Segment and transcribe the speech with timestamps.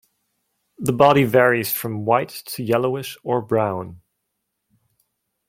[0.79, 4.01] The body varies from white to yellowish or brown.